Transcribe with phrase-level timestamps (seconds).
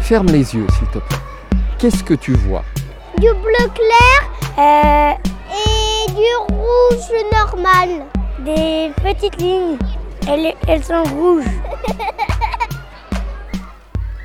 [0.00, 1.18] Ferme les yeux, s'il te plaît.
[1.78, 2.64] Qu'est-ce que tu vois?
[3.18, 4.18] Du bleu clair
[4.58, 5.12] euh,
[5.52, 8.04] et du rouge normal.
[8.44, 9.78] Des petites lignes.
[10.26, 11.44] Elles, elles sont rouges.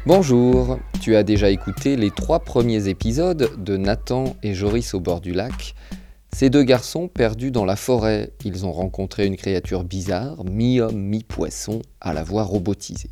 [0.08, 5.22] Bonjour, tu as déjà écouté les trois premiers épisodes de Nathan et Joris au bord
[5.22, 5.76] du lac.
[6.32, 11.82] Ces deux garçons perdus dans la forêt, ils ont rencontré une créature bizarre, mi-homme, mi-poisson,
[12.00, 13.10] à la voix robotisée.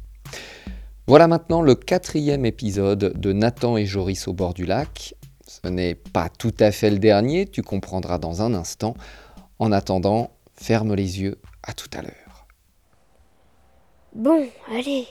[1.08, 5.16] Voilà maintenant le quatrième épisode de Nathan et Joris au bord du lac.
[5.46, 8.94] Ce n'est pas tout à fait le dernier, tu comprendras dans un instant.
[9.60, 12.48] En attendant, ferme les yeux, à tout à l'heure.
[14.14, 15.08] Bon, allez,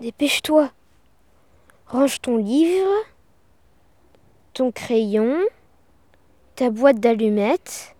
[0.00, 0.70] dépêche-toi.
[1.86, 2.90] Range ton livre,
[4.54, 5.36] ton crayon,
[6.70, 7.94] boîte d'allumettes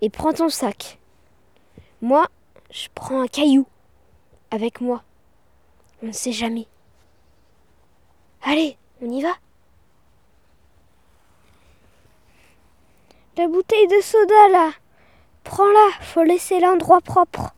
[0.00, 0.98] et prends ton sac.
[2.00, 2.26] Moi,
[2.70, 3.66] je prends un caillou
[4.50, 5.02] avec moi.
[6.02, 6.66] On ne sait jamais.
[8.42, 9.32] Allez, on y va
[13.36, 14.72] La bouteille de soda là,
[15.44, 17.54] prends-la, faut laisser l'endroit propre.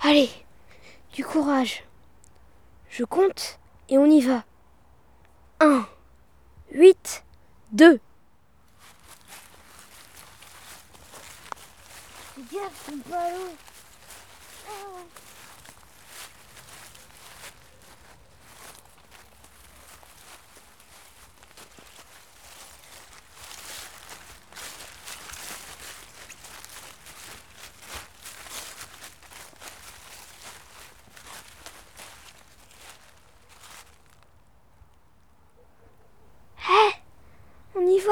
[0.00, 0.30] Allez,
[1.18, 1.82] du courage.
[2.90, 4.44] Je compte et on y va.
[5.58, 5.84] 1,
[6.70, 7.24] 8,
[7.72, 7.98] 2.
[12.36, 12.90] Fais gaffe,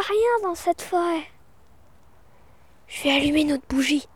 [0.01, 1.27] rien dans cette forêt.
[2.89, 4.09] Je vais allumer notre bougie.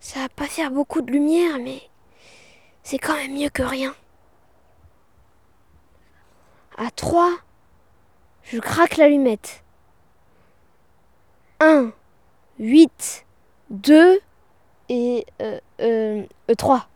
[0.00, 1.82] Ça va pas faire beaucoup de lumière, mais
[2.82, 3.94] c'est quand même mieux que rien.
[6.76, 7.30] À 3,
[8.44, 9.62] je craque l'allumette.
[11.60, 11.92] 1,
[12.58, 13.26] 8,
[13.70, 14.20] 2
[14.88, 16.24] et euh, euh,
[16.56, 16.88] 3.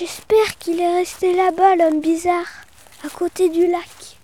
[0.00, 2.46] J'espère qu'il est resté là-bas, l'homme bizarre,
[3.04, 4.16] à côté du lac.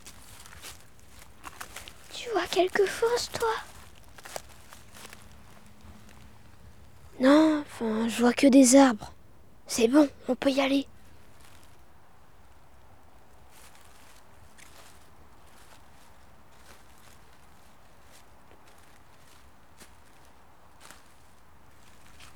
[2.14, 3.52] Tu vois quelque chose, toi?
[7.20, 9.12] Non, enfin, je vois que des arbres.
[9.66, 10.86] C'est bon, on peut y aller.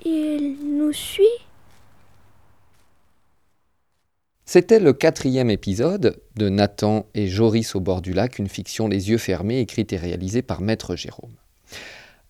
[0.04, 1.24] Il nous suit?
[4.52, 9.08] C'était le quatrième épisode de Nathan et Joris au bord du lac, une fiction les
[9.08, 11.36] yeux fermés, écrite et réalisée par Maître Jérôme.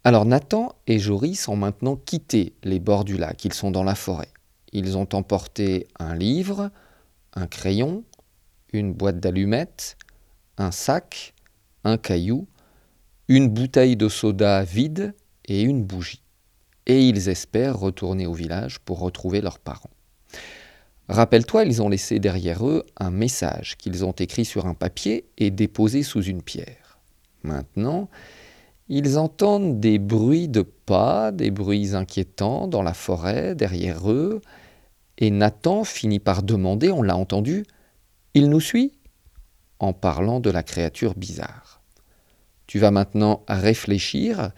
[0.05, 3.95] Alors Nathan et Joris ont maintenant quitté les bords du lac, ils sont dans la
[3.95, 4.29] forêt.
[4.75, 6.71] Ils ont emporté un livre,
[7.33, 8.05] un crayon,
[8.75, 9.97] une boîte d'allumettes,
[10.59, 11.33] un sac,
[11.85, 12.47] un caillou,
[13.29, 15.15] une bouteille de soda vide
[15.47, 16.21] et une bougie.
[16.85, 19.89] Et ils espèrent retourner au village pour retrouver leurs parents.
[21.11, 25.51] Rappelle-toi, ils ont laissé derrière eux un message qu'ils ont écrit sur un papier et
[25.51, 27.01] déposé sous une pierre.
[27.43, 28.09] Maintenant,
[28.89, 34.41] ils entendent des bruits de pas, des bruits inquiétants dans la forêt derrière eux,
[35.19, 37.65] et Nathan finit par demander, on l'a entendu,
[38.35, 38.93] Il nous suit?
[39.81, 41.81] en parlant de la créature bizarre.
[42.69, 44.53] Tu vas maintenant réfléchir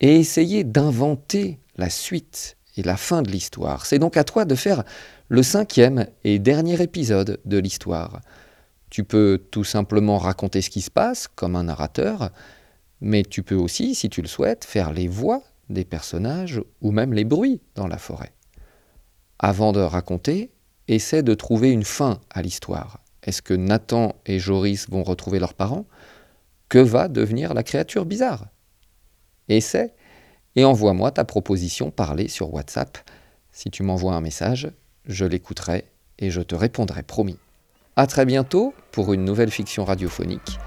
[0.00, 3.86] et essayer d'inventer la suite et la fin de l'histoire.
[3.86, 4.84] C'est donc à toi de faire
[5.28, 8.20] le cinquième et dernier épisode de l'histoire.
[8.90, 12.30] Tu peux tout simplement raconter ce qui se passe comme un narrateur,
[13.00, 17.12] mais tu peux aussi, si tu le souhaites, faire les voix des personnages ou même
[17.12, 18.32] les bruits dans la forêt.
[19.38, 20.50] Avant de raconter,
[20.88, 23.02] essaie de trouver une fin à l'histoire.
[23.22, 25.86] Est-ce que Nathan et Joris vont retrouver leurs parents?
[26.68, 28.48] Que va devenir la créature bizarre?
[29.48, 29.94] Essaie
[30.56, 32.98] et envoie-moi ta proposition parlée sur WhatsApp.
[33.50, 34.70] Si tu m'envoies un message,
[35.06, 35.84] je l'écouterai
[36.18, 37.38] et je te répondrai, promis.
[37.96, 40.58] À très bientôt pour une nouvelle fiction radiophonique.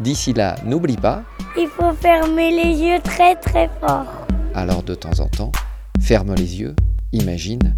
[0.00, 1.22] D'ici là, n'oublie pas.
[1.56, 4.26] Il faut fermer les yeux très très fort.
[4.54, 5.52] Alors de temps en temps,
[6.00, 6.74] ferme les yeux,
[7.12, 7.75] imagine